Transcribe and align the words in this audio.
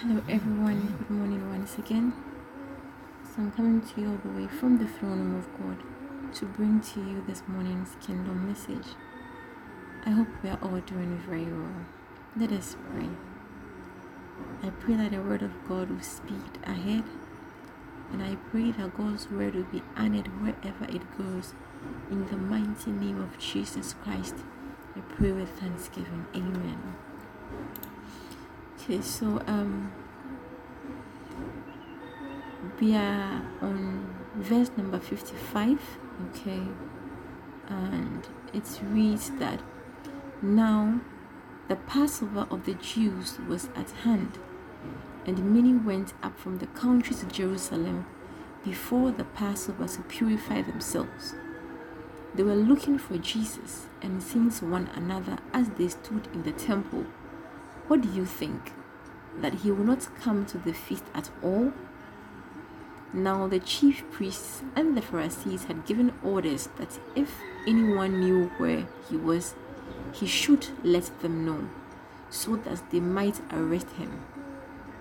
Hello, 0.00 0.22
everyone. 0.28 0.94
Good 0.98 1.08
morning 1.08 1.48
once 1.48 1.78
again. 1.78 2.12
So, 3.24 3.40
I'm 3.40 3.50
coming 3.52 3.80
to 3.80 3.98
you 3.98 4.10
all 4.10 4.18
the 4.22 4.42
way 4.42 4.46
from 4.46 4.76
the 4.76 4.86
throne 4.86 5.20
room 5.20 5.36
of 5.36 5.48
God 5.58 6.34
to 6.34 6.44
bring 6.44 6.80
to 6.80 7.00
you 7.00 7.24
this 7.26 7.42
morning's 7.48 7.96
kingdom 8.06 8.46
message. 8.46 8.88
I 10.04 10.10
hope 10.10 10.28
we 10.42 10.50
are 10.50 10.58
all 10.60 10.80
doing 10.80 11.16
very 11.26 11.46
well. 11.46 11.86
Let 12.36 12.52
us 12.52 12.76
pray. 12.90 13.08
I 14.62 14.68
pray 14.68 14.96
that 14.96 15.12
the 15.12 15.22
word 15.22 15.40
of 15.40 15.52
God 15.66 15.88
will 15.88 16.02
speed 16.02 16.58
ahead, 16.64 17.04
and 18.12 18.22
I 18.22 18.34
pray 18.50 18.72
that 18.72 18.98
God's 18.98 19.30
word 19.30 19.54
will 19.54 19.64
be 19.64 19.82
honored 19.96 20.28
wherever 20.42 20.84
it 20.94 21.16
goes. 21.16 21.54
In 22.10 22.26
the 22.26 22.36
mighty 22.36 22.90
name 22.90 23.18
of 23.22 23.38
Jesus 23.38 23.94
Christ, 23.94 24.34
I 24.94 25.00
pray 25.00 25.32
with 25.32 25.58
thanksgiving. 25.58 26.26
Amen. 26.34 26.96
Okay, 28.88 29.02
so 29.02 29.42
um, 29.48 29.90
we 32.80 32.94
are 32.94 33.42
on 33.60 34.14
verse 34.36 34.70
number 34.76 35.00
55. 35.00 35.80
Okay, 36.28 36.62
and 37.66 38.28
it 38.54 38.80
reads 38.84 39.30
that 39.40 39.60
now 40.40 41.00
the 41.66 41.74
Passover 41.74 42.46
of 42.48 42.64
the 42.64 42.74
Jews 42.74 43.40
was 43.48 43.70
at 43.74 43.90
hand, 44.04 44.38
and 45.26 45.52
many 45.52 45.72
went 45.72 46.14
up 46.22 46.38
from 46.38 46.58
the 46.58 46.68
country 46.68 47.16
to 47.16 47.26
Jerusalem 47.26 48.06
before 48.64 49.10
the 49.10 49.24
Passover 49.24 49.88
to 49.88 50.02
purify 50.02 50.62
themselves. 50.62 51.34
They 52.36 52.44
were 52.44 52.54
looking 52.54 52.98
for 52.98 53.18
Jesus 53.18 53.86
and 54.00 54.22
seeing 54.22 54.50
one 54.70 54.90
another 54.94 55.38
as 55.52 55.70
they 55.70 55.88
stood 55.88 56.28
in 56.32 56.44
the 56.44 56.52
temple, 56.52 57.06
What 57.88 58.00
do 58.00 58.08
you 58.08 58.24
think? 58.24 58.72
That 59.40 59.54
he 59.54 59.70
will 59.70 59.84
not 59.84 60.08
come 60.20 60.46
to 60.46 60.58
the 60.58 60.72
feast 60.72 61.04
at 61.14 61.30
all? 61.42 61.72
Now 63.12 63.46
the 63.46 63.60
chief 63.60 64.04
priests 64.10 64.62
and 64.74 64.96
the 64.96 65.02
Pharisees 65.02 65.64
had 65.64 65.86
given 65.86 66.12
orders 66.22 66.68
that 66.78 66.98
if 67.14 67.40
anyone 67.66 68.20
knew 68.20 68.50
where 68.58 68.86
he 69.08 69.16
was, 69.16 69.54
he 70.12 70.26
should 70.26 70.68
let 70.82 71.10
them 71.20 71.46
know 71.46 71.68
so 72.30 72.56
that 72.56 72.90
they 72.90 73.00
might 73.00 73.40
arrest 73.52 73.90
him. 73.90 74.20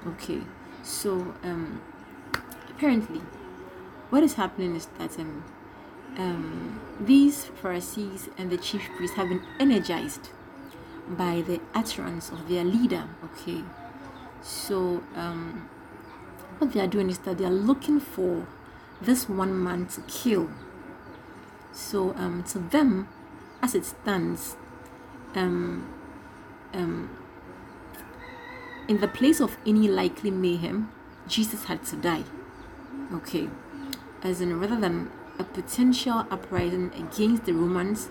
Okay, 0.05 0.41
so 0.83 1.33
um, 1.43 1.81
apparently, 2.69 3.21
what 4.11 4.21
is 4.21 4.35
happening 4.35 4.75
is 4.75 4.87
that 4.99 5.17
um, 5.19 5.43
um, 6.17 6.79
these 6.99 7.45
Pharisees 7.45 8.29
and 8.37 8.51
the 8.51 8.57
chief 8.57 8.87
priests 8.95 9.17
have 9.17 9.29
been 9.29 9.41
energized 9.59 10.29
by 11.07 11.41
the 11.41 11.61
utterance 11.73 12.29
of 12.31 12.49
their 12.49 12.63
leader. 12.63 13.07
Okay, 13.23 13.63
so 14.41 15.03
um, 15.15 15.69
what 16.57 16.73
they 16.73 16.79
are 16.79 16.87
doing 16.87 17.09
is 17.09 17.19
that 17.19 17.37
they 17.37 17.45
are 17.45 17.49
looking 17.49 17.99
for 17.99 18.47
this 19.01 19.29
one 19.29 19.61
man 19.61 19.85
to 19.87 20.01
kill. 20.01 20.49
So 21.71 22.15
um, 22.15 22.43
to 22.49 22.59
them, 22.59 23.09
as 23.61 23.75
it 23.75 23.85
stands, 23.85 24.55
um, 25.35 25.87
um, 26.73 27.09
in 28.87 28.99
the 29.01 29.07
place 29.07 29.39
of 29.39 29.57
any 29.65 29.87
likely 29.87 30.31
mayhem, 30.31 30.91
Jesus 31.27 31.65
had 31.65 31.83
to 31.85 31.95
die. 31.95 32.23
Okay, 33.13 33.49
as 34.23 34.41
in 34.41 34.59
rather 34.59 34.79
than 34.79 35.11
a 35.37 35.43
potential 35.43 36.25
uprising 36.31 36.91
against 36.95 37.45
the 37.45 37.53
Romans, 37.53 38.07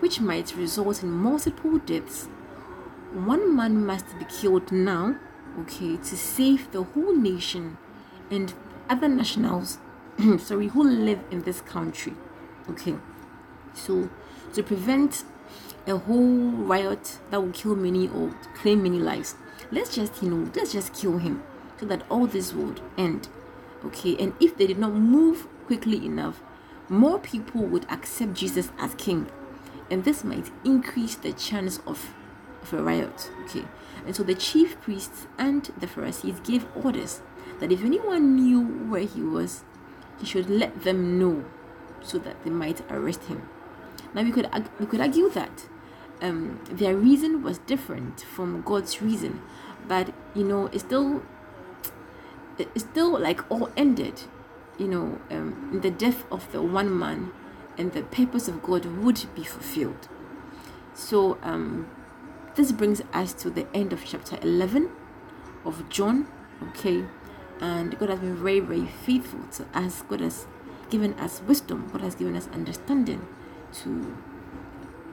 which 0.00 0.20
might 0.20 0.54
result 0.56 1.02
in 1.02 1.10
multiple 1.10 1.78
deaths, 1.78 2.28
one 3.16 3.56
man 3.56 3.84
must 3.84 4.18
be 4.18 4.24
killed 4.26 4.70
now, 4.70 5.16
okay, 5.60 5.96
to 5.96 6.16
save 6.16 6.70
the 6.72 6.82
whole 6.82 7.14
nation 7.14 7.78
and 8.30 8.52
other 8.88 9.08
nationals, 9.08 9.78
sorry, 10.38 10.68
who 10.68 10.82
live 10.82 11.20
in 11.30 11.42
this 11.42 11.60
country, 11.60 12.14
okay. 12.68 12.96
So 13.74 14.08
to 14.54 14.62
prevent 14.62 15.24
a 15.86 15.96
whole 15.96 16.50
riot 16.50 17.18
that 17.30 17.40
will 17.40 17.52
kill 17.52 17.76
many 17.76 18.08
or 18.08 18.30
claim 18.54 18.82
many 18.82 18.98
lives. 18.98 19.36
Let's 19.70 19.94
just, 19.94 20.22
you 20.22 20.30
know, 20.30 20.50
let's 20.54 20.72
just 20.72 20.92
kill 20.94 21.18
him 21.18 21.42
so 21.78 21.86
that 21.86 22.02
all 22.10 22.26
this 22.26 22.52
would 22.52 22.80
end. 22.98 23.28
Okay, 23.84 24.16
and 24.18 24.34
if 24.40 24.56
they 24.56 24.66
did 24.66 24.78
not 24.78 24.94
move 24.94 25.46
quickly 25.66 26.04
enough, 26.04 26.42
more 26.88 27.18
people 27.18 27.62
would 27.62 27.86
accept 27.90 28.34
Jesus 28.34 28.70
as 28.78 28.94
king, 28.94 29.28
and 29.90 30.04
this 30.04 30.24
might 30.24 30.50
increase 30.64 31.14
the 31.14 31.32
chance 31.32 31.78
of, 31.86 32.14
of 32.72 32.78
a 32.78 32.82
riot. 32.82 33.30
Okay, 33.44 33.64
and 34.04 34.14
so 34.14 34.22
the 34.22 34.34
chief 34.34 34.80
priests 34.80 35.26
and 35.38 35.70
the 35.78 35.86
Pharisees 35.86 36.40
gave 36.40 36.66
orders 36.74 37.22
that 37.60 37.72
if 37.72 37.84
anyone 37.84 38.36
knew 38.36 38.60
where 38.60 39.04
he 39.04 39.22
was, 39.22 39.64
he 40.18 40.26
should 40.26 40.50
let 40.50 40.82
them 40.82 41.18
know 41.18 41.44
so 42.02 42.18
that 42.18 42.42
they 42.44 42.50
might 42.50 42.80
arrest 42.90 43.24
him. 43.24 43.48
Now 44.14 44.22
we 44.22 44.32
could 44.32 44.48
we 44.78 44.86
could 44.86 45.00
argue 45.00 45.30
that 45.30 45.66
um, 46.22 46.60
their 46.70 46.96
reason 46.96 47.42
was 47.42 47.58
different 47.58 48.20
from 48.20 48.62
God's 48.62 49.02
reason, 49.02 49.42
but 49.86 50.12
you 50.34 50.44
know, 50.44 50.66
it's 50.66 50.84
still 50.84 51.22
it's 52.58 52.84
still 52.84 53.18
like 53.18 53.48
all 53.50 53.70
ended, 53.76 54.22
you 54.78 54.88
know, 54.88 55.20
um, 55.30 55.70
in 55.72 55.80
the 55.80 55.90
death 55.90 56.24
of 56.30 56.50
the 56.52 56.62
one 56.62 56.96
man, 56.96 57.32
and 57.76 57.92
the 57.92 58.02
purpose 58.02 58.48
of 58.48 58.62
God 58.62 58.86
would 58.86 59.24
be 59.34 59.44
fulfilled. 59.44 60.08
So 60.94 61.38
um, 61.42 61.88
this 62.56 62.72
brings 62.72 63.02
us 63.12 63.32
to 63.34 63.50
the 63.50 63.66
end 63.74 63.92
of 63.92 64.04
chapter 64.04 64.38
11 64.42 64.90
of 65.64 65.88
John. 65.90 66.26
Okay, 66.70 67.04
and 67.60 67.98
God 67.98 68.08
has 68.08 68.18
been 68.18 68.36
very, 68.36 68.60
very 68.60 68.86
faithful 68.86 69.40
to 69.52 69.66
us. 69.78 70.02
God 70.08 70.20
has 70.20 70.46
given 70.88 71.12
us 71.14 71.42
wisdom. 71.46 71.88
God 71.92 72.00
has 72.00 72.14
given 72.14 72.34
us 72.34 72.48
understanding 72.48 73.26
to 73.82 74.16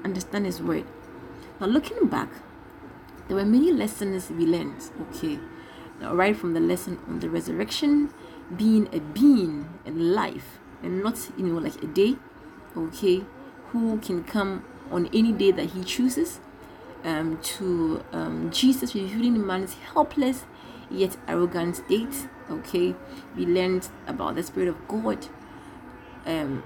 understand 0.06 0.46
His 0.46 0.62
word. 0.62 0.86
Now, 1.60 1.68
looking 1.68 2.08
back, 2.08 2.30
there 3.28 3.36
were 3.36 3.46
many 3.46 3.72
lessons 3.74 4.30
we 4.30 4.46
learned. 4.46 4.90
Okay, 5.10 5.38
now, 6.00 6.16
right 6.16 6.36
from 6.36 6.54
the 6.54 6.62
lesson 6.62 6.98
on 7.08 7.20
the 7.20 7.30
resurrection, 7.30 8.14
being 8.56 8.88
a 8.94 9.00
being 9.00 9.68
in 9.86 10.14
life 10.14 10.60
and 10.82 11.04
not, 11.04 11.30
you 11.38 11.44
know, 11.44 11.60
like 11.60 11.82
a 11.84 11.88
day. 11.88 12.16
Okay, 12.76 13.24
who 13.72 14.00
can 14.00 14.24
come 14.24 14.64
on 14.92 15.08
any 15.14 15.34
day 15.34 15.52
that 15.52 15.72
He 15.72 15.84
chooses. 15.84 16.40
Um, 17.04 17.40
to 17.42 18.02
um, 18.14 18.50
Jesus 18.50 18.96
revealing 18.96 19.46
man's 19.46 19.74
helpless 19.74 20.46
yet 20.90 21.18
arrogant 21.28 21.78
state. 21.78 22.28
Okay, 22.50 22.96
we 23.36 23.46
learned 23.46 23.90
about 24.08 24.36
the 24.36 24.44
Spirit 24.44 24.70
of 24.70 24.88
God, 24.88 25.28
um, 26.26 26.64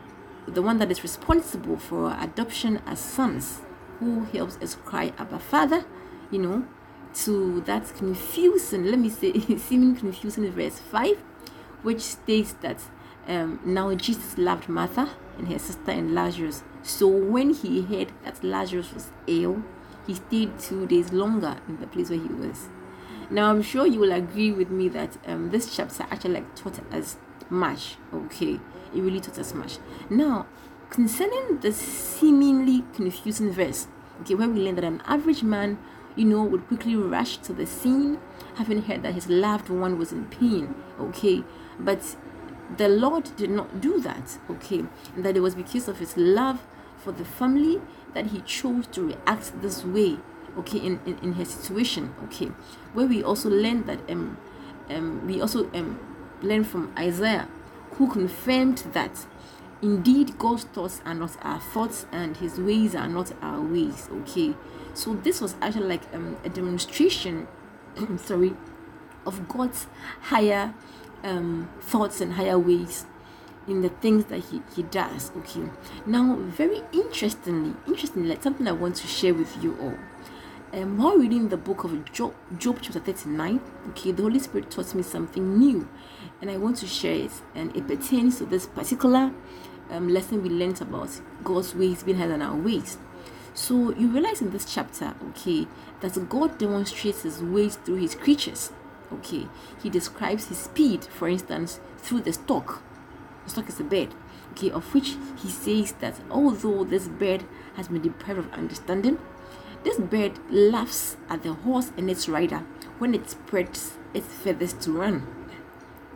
the 0.48 0.62
one 0.62 0.78
that 0.80 0.92
is 0.92 1.04
responsible 1.04 1.78
for 1.78 2.16
adoption 2.20 2.82
as 2.86 3.00
sons, 3.00 3.62
who 4.00 4.26
helps 4.26 4.58
us 4.58 4.76
cry, 4.76 5.14
Abba 5.18 5.40
Father, 5.40 5.86
you 6.32 6.40
know, 6.40 6.68
to 7.14 7.62
that 7.62 7.94
confusing, 7.96 8.86
let 8.86 9.00
me 9.00 9.10
say, 9.10 9.34
seeming 9.58 9.96
confusing 9.96 10.50
verse 10.52 10.80
5, 10.80 11.18
which 11.84 12.02
states 12.02 12.54
that 12.62 12.82
um, 13.28 13.60
now 13.66 13.94
Jesus 13.96 14.38
loved 14.38 14.70
Martha 14.70 15.10
and 15.38 15.48
her 15.48 15.60
sister 15.60 15.92
and 15.92 16.14
Lazarus. 16.14 16.64
So 16.82 17.08
when 17.08 17.54
he 17.54 17.82
heard 17.82 18.12
that 18.24 18.44
Lazarus 18.44 18.94
was 18.94 19.12
ill, 19.28 19.64
he 20.08 20.16
stayed 20.16 20.58
two 20.58 20.88
days 20.88 21.12
longer 21.12 21.58
in 21.68 21.80
the 21.80 21.88
place 21.88 22.10
where 22.10 22.20
he 22.20 22.30
was. 22.30 22.70
Now 23.30 23.52
I'm 23.52 23.62
sure 23.62 23.86
you 23.86 24.00
will 24.00 24.14
agree 24.14 24.52
with 24.52 24.70
me 24.70 24.88
that 24.90 25.18
um, 25.28 25.52
this 25.52 25.76
chapter 25.76 26.04
actually 26.10 26.36
like 26.36 26.56
taught 26.56 26.80
us 26.94 27.18
much. 27.50 27.98
Okay, 28.14 28.54
it 28.96 29.02
really 29.02 29.20
taught 29.20 29.38
us 29.38 29.54
much. 29.54 29.80
Now, 30.10 30.48
concerning 30.90 31.60
the 31.60 31.74
seemingly 31.74 32.86
confusing 32.94 33.52
verse, 33.52 33.88
okay, 34.22 34.36
where 34.36 34.48
we 34.48 34.62
learn 34.62 34.76
that 34.76 34.86
an 34.86 35.02
average 35.06 35.44
man, 35.44 35.78
you 36.16 36.26
know, 36.26 36.42
would 36.42 36.68
quickly 36.68 36.96
rush 36.96 37.38
to 37.38 37.54
the 37.54 37.66
scene, 37.66 38.20
having 38.56 38.84
heard 38.84 39.04
that 39.04 39.14
his 39.14 39.28
loved 39.28 39.70
one 39.70 40.00
was 40.00 40.12
in 40.12 40.26
pain. 40.26 40.74
Okay, 41.00 41.44
but 41.80 42.16
the 42.78 42.88
Lord 42.88 43.36
did 43.36 43.50
not 43.50 43.82
do 43.82 44.00
that. 44.00 44.38
Okay, 44.50 44.86
and 45.16 45.26
that 45.26 45.36
it 45.36 45.42
was 45.42 45.54
because 45.54 45.88
of 45.88 46.00
his 46.00 46.16
love 46.16 46.66
for 46.98 47.12
the 47.12 47.26
family 47.26 47.82
that 48.14 48.28
he 48.28 48.42
chose 48.42 48.88
to 48.88 49.08
react 49.08 49.62
this 49.62 49.84
way 49.84 50.18
okay 50.58 50.80
in, 50.80 51.00
in, 51.06 51.18
in 51.20 51.34
her 51.34 51.46
situation 51.46 52.14
okay. 52.24 52.48
Where 52.94 53.06
we 53.06 53.24
also 53.24 53.50
learn 53.50 53.86
that 53.86 54.00
um, 54.10 54.38
um 54.90 55.26
we 55.28 55.42
also 55.42 55.70
um 55.74 56.00
learn 56.42 56.64
from 56.64 56.94
isaiah 56.98 57.48
who 57.92 58.12
confirmed 58.12 58.84
that 58.94 59.26
indeed 59.82 60.38
god's 60.40 60.64
thoughts 60.64 61.02
are 61.06 61.14
not 61.14 61.38
our 61.42 61.60
thoughts 61.60 62.06
and 62.12 62.38
his 62.38 62.60
ways 62.60 62.96
are 62.96 63.08
not 63.08 63.32
our 63.42 63.62
ways 63.62 64.10
okay. 64.12 64.56
So 64.94 65.14
this 65.14 65.40
was 65.42 65.56
actually 65.62 65.88
like 65.88 66.02
um, 66.14 66.38
a 66.44 66.50
demonstration 66.50 67.48
sorry 68.18 68.56
of 69.26 69.48
god's 69.48 69.88
higher 70.22 70.74
um, 71.24 71.70
thoughts 71.82 72.22
and 72.22 72.34
higher 72.34 72.58
ways 72.58 73.06
in 73.68 73.82
the 73.82 73.90
things 73.90 74.26
that 74.26 74.40
he, 74.40 74.62
he 74.76 74.84
does 74.84 75.32
okay 75.38 75.64
now 76.06 76.36
very 76.36 76.82
interestingly 76.94 77.74
interestingly 77.88 78.30
like 78.30 78.42
something 78.42 78.68
i 78.68 78.72
want 78.72 78.96
to 78.96 79.08
share 79.08 79.34
with 79.34 79.62
you 79.64 79.78
all 79.82 79.98
um, 80.74 80.98
while 80.98 81.18
reading 81.18 81.48
the 81.48 81.56
book 81.56 81.86
of 81.86 82.12
Job, 82.12 82.36
Job 82.58 82.80
chapter 82.82 83.00
39, 83.00 83.62
okay, 83.90 84.12
the 84.12 84.22
Holy 84.22 84.38
Spirit 84.38 84.70
taught 84.70 84.94
me 84.94 85.02
something 85.02 85.58
new 85.58 85.88
and 86.42 86.52
I 86.52 86.58
want 86.58 86.76
to 86.78 86.88
share 86.88 87.16
it. 87.16 87.32
And 87.56 87.74
it 87.74 87.88
pertains 87.88 88.38
to 88.40 88.46
this 88.46 88.66
particular 88.68 89.32
um, 89.90 90.10
lesson 90.10 90.44
we 90.44 90.50
learned 90.50 90.82
about 90.82 91.22
God's 91.44 91.74
ways 91.74 92.04
being 92.04 92.18
higher 92.18 92.28
than 92.28 92.42
our 92.42 92.56
ways. 92.56 92.98
So 93.54 93.94
you 93.96 94.10
realize 94.10 94.42
in 94.42 94.52
this 94.52 94.72
chapter, 94.72 95.16
okay, 95.30 95.68
that 96.02 96.30
God 96.30 96.58
demonstrates 96.58 97.24
his 97.24 97.42
ways 97.42 97.78
through 97.78 97.96
his 97.96 98.14
creatures. 98.14 98.72
Okay, 99.12 99.48
he 99.82 99.90
describes 99.90 100.50
his 100.50 100.58
speed, 100.58 101.06
for 101.06 101.30
instance, 101.30 101.80
through 101.98 102.22
the 102.22 102.34
stork. 102.34 102.82
The 103.48 103.52
stork 103.52 103.70
is 103.70 103.80
a 103.80 103.86
bird, 103.86 104.10
okay, 104.52 104.70
of 104.72 104.94
which 104.94 105.16
he 105.38 105.48
says 105.48 105.94
that 106.02 106.20
although 106.30 106.84
this 106.84 107.08
bird 107.08 107.46
has 107.76 107.88
been 107.88 108.02
deprived 108.02 108.40
of 108.40 108.52
understanding, 108.52 109.20
this 109.86 109.98
bird 109.98 110.38
laughs 110.50 111.16
at 111.30 111.44
the 111.44 111.54
horse 111.54 111.94
and 111.96 112.12
its 112.12 112.28
rider 112.28 112.66
when 113.00 113.16
it 113.16 113.30
spreads 113.30 113.94
its 114.14 114.28
feathers 114.28 114.74
to 114.74 114.92
run. 114.92 115.26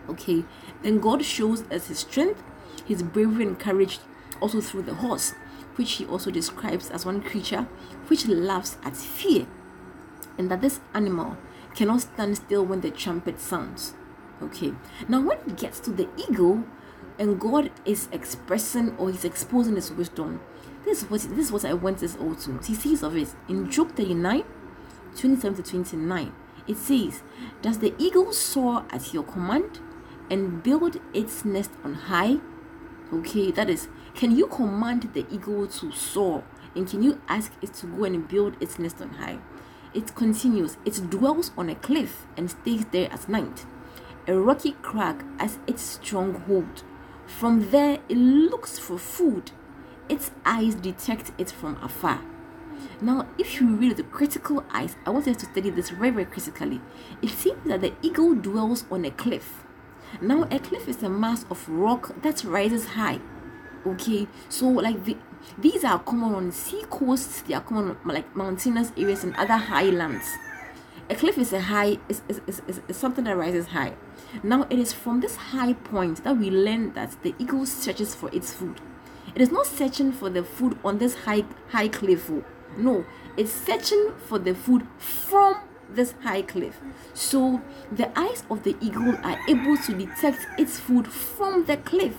Okay, 0.10 0.44
then 0.82 1.00
God 1.00 1.24
shows 1.24 1.64
us 1.72 1.88
his 1.88 2.00
strength, 2.00 2.44
his 2.84 3.02
bravery 3.02 3.46
and 3.46 3.58
courage 3.58 4.00
also 4.42 4.60
through 4.60 4.82
the 4.82 4.96
horse, 4.96 5.34
which 5.78 5.94
he 5.94 6.06
also 6.06 6.32
describes 6.32 6.90
as 6.90 7.06
one 7.06 7.22
creature 7.22 7.66
which 8.08 8.28
laughs 8.28 8.78
at 8.84 8.98
fear, 8.98 9.48
and 10.38 10.52
that 10.52 10.60
this 10.60 10.82
animal 10.94 11.38
cannot 11.76 12.02
stand 12.02 12.36
still 12.36 12.66
when 12.66 12.82
the 12.82 12.92
trumpet 12.92 13.40
sounds. 13.40 13.94
Okay, 14.44 14.74
now 15.08 15.22
when 15.22 15.38
it 15.38 15.56
gets 15.56 15.80
to 15.80 15.92
the 15.92 16.10
eagle, 16.18 16.66
and 17.22 17.40
God 17.40 17.70
is 17.86 18.10
expressing 18.12 18.98
or 18.98 19.12
he's 19.12 19.24
exposing 19.24 19.76
his 19.76 19.92
wisdom, 19.92 20.42
this 20.84 21.04
is 21.04 21.10
what 21.10 21.22
this 21.22 21.46
is 21.46 21.52
what 21.52 21.64
I 21.64 21.74
want 21.74 22.02
us 22.02 22.18
all 22.18 22.34
to. 22.34 22.58
He 22.66 22.74
says 22.74 23.04
of 23.04 23.16
it 23.16 23.36
in 23.48 23.70
Job 23.70 23.96
39, 23.96 24.44
27 25.16 25.64
to 25.64 25.70
29. 25.70 26.34
It 26.68 26.78
says, 26.78 27.22
Does 27.62 27.78
the 27.78 27.94
eagle 28.00 28.34
soar 28.34 28.86
at 28.90 29.14
your 29.14 29.22
command 29.22 29.80
and 30.32 30.64
build 30.64 31.00
its 31.14 31.46
nest 31.46 31.70
on 31.84 31.94
high? 31.94 32.38
Okay, 33.14 33.52
that 33.52 33.70
is, 33.70 33.88
can 34.16 34.36
you 34.36 34.48
command 34.48 35.12
the 35.14 35.28
eagle 35.32 35.68
to 35.68 35.92
soar? 35.92 36.44
And 36.76 36.90
can 36.90 37.04
you 37.04 37.22
ask 37.28 37.52
it 37.62 37.74
to 37.76 37.86
go 37.86 38.06
and 38.06 38.28
build 38.28 38.56
its 38.60 38.80
nest 38.80 39.00
on 39.00 39.10
high? 39.10 39.38
It 39.94 40.16
continues, 40.16 40.78
it 40.86 41.12
dwells 41.12 41.52
on 41.56 41.70
a 41.70 41.76
cliff 41.76 42.26
and 42.36 42.50
stays 42.50 42.86
there 42.86 43.12
at 43.12 43.30
night. 43.30 43.66
A 44.28 44.34
rocky 44.34 44.72
crag 44.82 45.24
as 45.38 45.60
its 45.68 45.84
stronghold. 45.84 46.84
From 47.38 47.72
there, 47.72 48.00
it 48.08 48.18
looks 48.18 48.78
for 48.78 48.98
food. 48.98 49.52
Its 50.10 50.32
eyes 50.46 50.76
detect 50.76 51.32
it 51.38 51.52
from 51.52 51.78
afar. 51.82 52.22
Now, 53.02 53.28
if 53.38 53.60
you 53.60 53.76
read 53.76 53.98
the 53.98 54.04
critical 54.04 54.64
eyes, 54.72 54.96
I 55.06 55.10
want 55.10 55.28
you 55.28 55.34
to 55.34 55.46
study 55.46 55.70
this 55.70 55.90
very, 55.90 56.12
very 56.12 56.26
critically. 56.26 56.82
It 57.22 57.30
seems 57.30 57.64
that 57.66 57.82
the 57.82 57.94
eagle 58.02 58.36
dwells 58.36 58.86
on 58.92 59.06
a 59.06 59.12
cliff 59.12 59.64
now, 60.20 60.44
a 60.52 60.60
cliff 60.60 60.88
is 60.90 61.02
a 61.04 61.10
mass 61.10 61.46
of 61.50 61.68
rock 61.70 62.22
that 62.22 62.44
rises 62.44 62.86
high. 62.86 63.22
Okay, 63.86 64.28
so 64.50 64.68
like 64.68 65.06
the 65.06 65.18
these 65.58 65.84
are 65.84 66.00
common 66.00 66.36
on 66.36 66.52
sea 66.52 66.84
coasts, 66.90 67.42
they 67.42 67.54
are 67.54 67.62
common 67.62 67.92
on 67.92 67.98
like 68.04 68.36
mountainous 68.36 68.92
areas 68.98 69.24
and 69.24 69.36
other 69.36 69.56
highlands. 69.56 70.26
A 71.12 71.14
cliff 71.14 71.38
is 71.38 71.52
a 71.52 71.60
high 71.60 71.98
is, 72.08 72.22
is, 72.30 72.40
is, 72.48 72.62
is, 72.88 72.96
something 72.96 73.26
that 73.26 73.36
rises 73.36 73.68
high. 73.68 73.96
Now 74.44 74.66
it 74.70 74.80
is 74.80 74.94
from 74.94 75.20
this 75.20 75.36
high 75.36 75.74
point 75.74 76.24
that 76.24 76.38
we 76.38 76.50
learn 76.50 76.94
that 76.94 77.22
the 77.22 77.36
eagle 77.38 77.66
searches 77.66 78.16
for 78.16 78.34
its 78.34 78.54
food. 78.54 78.80
It 79.36 79.42
is 79.42 79.52
not 79.52 79.66
searching 79.66 80.14
for 80.14 80.30
the 80.30 80.42
food 80.42 80.80
on 80.86 81.00
this 81.00 81.16
high 81.26 81.44
high 81.68 81.90
cliff. 81.90 82.32
Oh. 82.32 82.46
No, 82.78 83.04
it's 83.36 83.52
searching 83.52 84.14
for 84.26 84.40
the 84.40 84.56
food 84.56 84.88
from 84.98 85.58
this 85.90 86.16
high 86.24 86.44
cliff. 86.44 86.80
So 87.14 87.62
the 87.92 88.18
eyes 88.18 88.46
of 88.50 88.64
the 88.64 88.78
eagle 88.80 89.18
are 89.22 89.38
able 89.50 89.76
to 89.76 89.94
detect 89.94 90.48
its 90.58 90.80
food 90.80 91.10
from 91.10 91.66
the 91.66 91.76
cliff. 91.76 92.16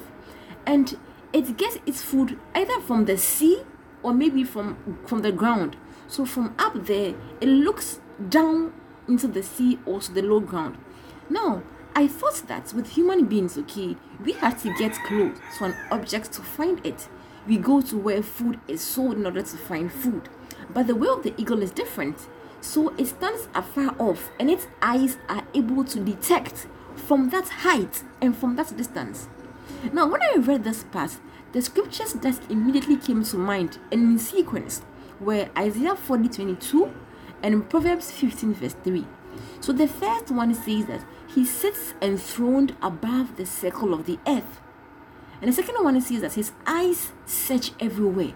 And 0.66 0.98
it 1.32 1.56
gets 1.56 1.78
its 1.86 2.02
food 2.02 2.38
either 2.54 2.78
from 2.82 3.06
the 3.06 3.16
sea 3.16 3.62
or 4.02 4.12
maybe 4.12 4.44
from 4.44 4.98
from 5.06 5.22
the 5.22 5.32
ground. 5.32 5.78
So 6.08 6.26
from 6.26 6.54
up 6.58 6.74
there, 6.84 7.14
it 7.40 7.48
looks 7.48 7.98
down 8.28 8.74
into 9.12 9.28
the 9.28 9.42
sea 9.42 9.78
or 9.84 10.00
to 10.00 10.10
the 10.10 10.22
low 10.22 10.40
ground. 10.40 10.78
Now, 11.28 11.62
I 11.94 12.08
thought 12.08 12.44
that 12.48 12.72
with 12.72 12.92
human 12.92 13.26
beings, 13.26 13.58
okay, 13.58 13.96
we 14.24 14.32
have 14.32 14.60
to 14.62 14.74
get 14.78 14.94
close 15.04 15.36
to 15.58 15.64
an 15.66 15.74
object 15.90 16.32
to 16.32 16.42
find 16.42 16.84
it. 16.86 17.08
We 17.46 17.58
go 17.58 17.82
to 17.82 17.98
where 17.98 18.22
food 18.22 18.58
is 18.66 18.80
sold 18.80 19.18
in 19.18 19.26
order 19.26 19.42
to 19.42 19.56
find 19.56 19.92
food. 19.92 20.30
But 20.72 20.86
the 20.86 20.96
way 20.96 21.08
of 21.08 21.22
the 21.22 21.38
eagle 21.38 21.62
is 21.62 21.70
different. 21.70 22.26
So 22.62 22.94
it 22.96 23.08
stands 23.08 23.48
afar 23.54 23.94
off 23.98 24.30
and 24.40 24.50
its 24.50 24.66
eyes 24.80 25.18
are 25.28 25.46
able 25.52 25.84
to 25.84 26.00
detect 26.00 26.66
from 26.96 27.28
that 27.30 27.48
height 27.48 28.04
and 28.22 28.34
from 28.34 28.56
that 28.56 28.74
distance. 28.76 29.28
Now, 29.92 30.06
when 30.06 30.22
I 30.22 30.36
read 30.36 30.64
this 30.64 30.84
part, 30.84 31.18
the 31.52 31.60
scriptures 31.60 32.14
that 32.14 32.50
immediately 32.50 32.96
came 32.96 33.24
to 33.24 33.36
mind 33.36 33.78
and 33.90 34.12
in 34.12 34.18
sequence 34.18 34.80
were 35.20 35.50
Isaiah 35.58 35.96
40 35.96 36.28
22 36.28 36.90
and 37.42 37.68
Proverbs 37.68 38.10
15 38.10 38.54
verse 38.54 38.76
3. 38.84 39.06
So 39.60 39.72
the 39.72 39.88
first 39.88 40.30
one 40.30 40.54
says 40.54 40.86
that 40.86 41.04
he 41.34 41.44
sits 41.44 41.94
enthroned 42.02 42.76
above 42.82 43.36
the 43.36 43.46
circle 43.46 43.94
of 43.94 44.06
the 44.06 44.18
earth. 44.26 44.60
And 45.40 45.48
the 45.48 45.54
second 45.54 45.82
one 45.82 46.00
says 46.00 46.20
that 46.20 46.34
his 46.34 46.52
eyes 46.66 47.12
search 47.26 47.72
everywhere. 47.80 48.34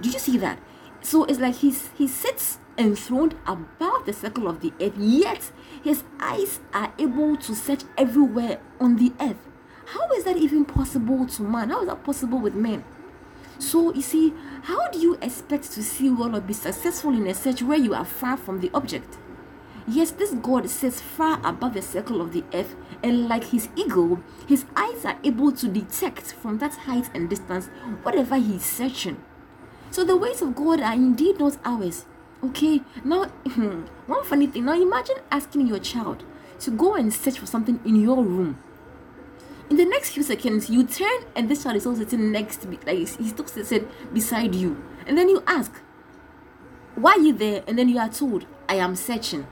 Did 0.00 0.14
you 0.14 0.20
see 0.20 0.38
that? 0.38 0.58
So 1.00 1.24
it's 1.24 1.38
like 1.38 1.56
he's 1.56 1.90
he 1.96 2.08
sits 2.08 2.58
enthroned 2.76 3.36
above 3.46 4.06
the 4.06 4.12
circle 4.12 4.48
of 4.48 4.60
the 4.60 4.72
earth, 4.80 4.96
yet 4.96 5.52
his 5.82 6.02
eyes 6.20 6.60
are 6.72 6.92
able 6.98 7.36
to 7.36 7.54
search 7.54 7.82
everywhere 7.96 8.60
on 8.80 8.96
the 8.96 9.12
earth. 9.20 9.48
How 9.86 10.08
is 10.12 10.24
that 10.24 10.36
even 10.36 10.64
possible 10.64 11.26
to 11.26 11.42
man? 11.42 11.70
How 11.70 11.82
is 11.82 11.88
that 11.88 12.02
possible 12.04 12.38
with 12.38 12.54
men? 12.54 12.84
So, 13.58 13.94
you 13.94 14.02
see, 14.02 14.32
how 14.64 14.88
do 14.88 14.98
you 14.98 15.18
expect 15.20 15.70
to 15.72 15.82
see 15.82 16.08
well 16.08 16.34
or 16.34 16.40
be 16.40 16.54
successful 16.54 17.12
in 17.12 17.26
a 17.26 17.34
search 17.34 17.60
where 17.60 17.76
you 17.76 17.92
are 17.92 18.04
far 18.04 18.38
from 18.38 18.60
the 18.60 18.70
object? 18.72 19.18
Yes, 19.86 20.10
this 20.10 20.32
God 20.32 20.70
sits 20.70 21.02
far 21.02 21.38
above 21.44 21.74
the 21.74 21.82
circle 21.82 22.22
of 22.22 22.32
the 22.32 22.44
earth, 22.54 22.74
and 23.02 23.28
like 23.28 23.44
his 23.44 23.68
eagle, 23.76 24.20
his 24.48 24.64
eyes 24.74 25.04
are 25.04 25.18
able 25.22 25.52
to 25.52 25.68
detect 25.68 26.32
from 26.32 26.56
that 26.58 26.74
height 26.74 27.10
and 27.12 27.28
distance 27.28 27.66
whatever 28.02 28.36
he 28.36 28.56
is 28.56 28.64
searching. 28.64 29.22
So, 29.90 30.02
the 30.02 30.16
ways 30.16 30.40
of 30.40 30.54
God 30.54 30.80
are 30.80 30.94
indeed 30.94 31.38
not 31.38 31.58
ours. 31.62 32.06
Okay, 32.42 32.80
now 33.04 33.24
one 34.06 34.24
funny 34.24 34.46
thing. 34.46 34.64
Now 34.64 34.80
imagine 34.80 35.16
asking 35.30 35.66
your 35.66 35.78
child 35.78 36.24
to 36.60 36.70
go 36.70 36.94
and 36.94 37.12
search 37.12 37.38
for 37.38 37.46
something 37.46 37.80
in 37.84 37.96
your 37.96 38.24
room. 38.24 38.58
In 39.70 39.76
the 39.76 39.86
next 39.86 40.10
few 40.10 40.22
seconds, 40.22 40.68
you 40.68 40.84
turn 40.84 41.24
and 41.34 41.48
this 41.48 41.62
child 41.62 41.76
is 41.76 41.86
also 41.86 42.04
sitting 42.04 42.30
next 42.30 42.66
like 42.66 42.98
he's 42.98 43.10
still 43.30 43.46
sitting 43.46 43.88
beside 44.12 44.54
you, 44.54 44.82
and 45.06 45.16
then 45.16 45.28
you 45.28 45.42
ask, 45.46 45.72
"Why 46.94 47.12
are 47.12 47.20
you 47.20 47.32
there?" 47.32 47.64
And 47.66 47.78
then 47.78 47.88
you 47.88 47.98
are 47.98 48.10
told, 48.10 48.46
"I 48.68 48.74
am 48.76 48.94
searching." 48.94 49.46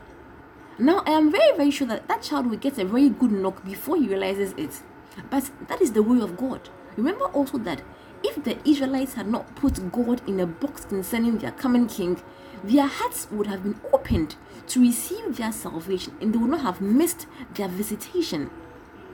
Now 0.79 1.03
I 1.07 1.13
am 1.13 1.31
very 1.31 1.57
very 1.57 1.71
sure 1.71 1.87
that 1.87 2.09
that 2.09 2.23
child 2.23 2.47
will 2.47 2.59
get 2.59 2.79
a 2.79 2.85
very 2.85 3.09
good 3.09 3.33
knock 3.33 3.65
before 3.65 3.97
he 3.97 4.07
realizes 4.07 4.53
it. 4.57 4.83
But 5.31 5.51
that 5.69 5.81
is 5.81 5.93
the 5.93 6.03
way 6.03 6.21
of 6.21 6.37
God. 6.37 6.69
Remember 6.97 7.25
also 7.27 7.59
that 7.59 7.83
if 8.23 8.43
the 8.45 8.57
Israelites 8.69 9.15
had 9.15 9.29
not 9.29 9.55
put 9.57 9.93
God 9.93 10.21
in 10.27 10.41
a 10.41 10.47
box 10.47 10.85
concerning 10.85 11.39
their 11.39 11.53
coming 11.53 11.87
king, 11.87 12.21
their 12.63 12.87
hearts 12.87 13.29
would 13.31 13.47
have 13.47 13.63
been 13.63 13.81
opened 13.93 14.37
to 14.69 14.81
receive 14.81 15.37
their 15.37 15.53
salvation 15.53 16.15
and 16.21 16.33
they 16.33 16.39
would 16.39 16.51
not 16.51 16.61
have 16.61 16.81
missed 16.81 17.27
their 17.55 17.69
visitation. 17.69 18.51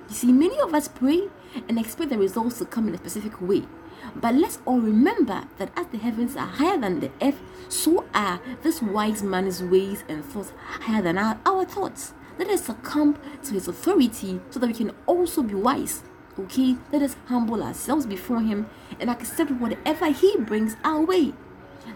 You 0.09 0.15
see, 0.15 0.33
many 0.33 0.59
of 0.61 0.75
us 0.75 0.89
pray 0.89 1.29
and 1.69 1.79
expect 1.79 2.11
the 2.11 2.19
results 2.19 2.59
to 2.59 2.65
come 2.65 2.89
in 2.89 2.95
a 2.95 2.99
specific 2.99 3.41
way. 3.41 3.65
But 4.15 4.35
let's 4.35 4.59
all 4.65 4.81
remember 4.81 5.45
that 5.59 5.71
as 5.77 5.87
the 5.89 5.99
heavens 5.99 6.37
are 6.37 6.47
higher 6.47 6.79
than 6.79 7.01
the 7.01 7.11
earth, 7.21 7.41
so 7.69 8.07
are 8.15 8.41
this 8.63 8.81
wise 8.81 9.23
man's 9.23 9.63
ways 9.63 10.05
and 10.09 10.25
thoughts 10.25 10.53
higher 10.81 11.03
than 11.03 11.19
our, 11.19 11.39
our 11.45 11.65
thoughts. 11.65 12.15
Let 12.39 12.49
us 12.49 12.65
succumb 12.65 13.19
to 13.43 13.53
his 13.53 13.69
authority 13.69 14.41
so 14.51 14.61
that 14.61 14.69
we 14.69 14.75
can 14.75 14.93
also 15.07 15.43
be 15.43 15.55
wise. 15.55 16.03
Okay, 16.39 16.77
let 16.93 17.03
us 17.03 17.17
humble 17.27 17.63
ourselves 17.63 18.07
before 18.07 18.41
him 18.41 18.71
and 19.01 19.11
accept 19.11 19.51
whatever 19.51 20.07
he 20.07 20.37
brings 20.39 20.77
our 20.85 21.05
way. 21.05 21.35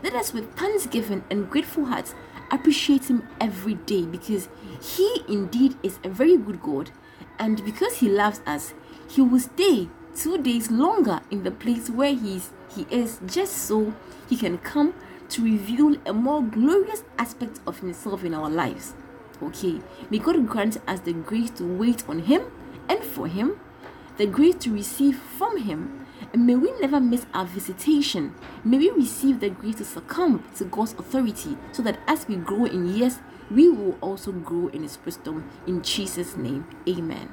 Let 0.02 0.14
us, 0.14 0.32
with 0.32 0.54
thanksgiving 0.56 1.24
and 1.30 1.48
grateful 1.48 1.84
hearts, 1.84 2.14
appreciate 2.50 3.08
Him 3.08 3.26
every 3.40 3.74
day 3.74 4.02
because 4.02 4.48
He 4.80 5.24
indeed 5.28 5.76
is 5.82 5.98
a 6.04 6.08
very 6.08 6.36
good 6.36 6.62
God, 6.62 6.90
and 7.38 7.64
because 7.64 7.98
he 7.98 8.08
loves 8.08 8.40
us, 8.46 8.74
he 9.08 9.20
will 9.20 9.40
stay 9.40 9.88
two 10.14 10.38
days 10.38 10.70
longer 10.70 11.20
in 11.30 11.42
the 11.42 11.50
place 11.50 11.90
where 11.90 12.14
he 12.14 12.36
is, 12.36 12.50
he 12.74 12.86
is 12.90 13.18
just 13.26 13.52
so 13.52 13.94
he 14.28 14.36
can 14.36 14.58
come 14.58 14.94
to 15.30 15.42
reveal 15.42 15.96
a 16.06 16.12
more 16.12 16.42
glorious 16.42 17.04
aspect 17.18 17.60
of 17.66 17.80
himself 17.80 18.24
in 18.24 18.34
our 18.34 18.50
lives. 18.50 18.94
Okay, 19.42 19.80
may 20.10 20.18
God 20.18 20.46
grant 20.46 20.78
us 20.86 21.00
the 21.00 21.12
grace 21.12 21.50
to 21.50 21.64
wait 21.64 22.08
on 22.08 22.20
him 22.20 22.42
and 22.88 23.02
for 23.02 23.26
him, 23.26 23.58
the 24.16 24.26
grace 24.26 24.54
to 24.56 24.72
receive 24.72 25.16
from 25.16 25.56
him, 25.56 26.06
and 26.32 26.46
may 26.46 26.54
we 26.54 26.70
never 26.80 27.00
miss 27.00 27.26
our 27.34 27.44
visitation. 27.46 28.34
May 28.64 28.78
we 28.78 28.90
receive 28.90 29.40
the 29.40 29.50
grace 29.50 29.76
to 29.76 29.84
succumb 29.84 30.44
to 30.56 30.64
God's 30.64 30.92
authority 30.92 31.56
so 31.72 31.82
that 31.82 31.98
as 32.06 32.28
we 32.28 32.36
grow 32.36 32.66
in 32.66 32.94
years, 32.94 33.18
we 33.54 33.68
will 33.68 33.98
also 34.00 34.32
grow 34.32 34.68
in 34.68 34.82
His 34.82 34.98
wisdom. 35.04 35.48
In 35.66 35.82
Jesus' 35.82 36.36
name, 36.36 36.66
amen. 36.88 37.28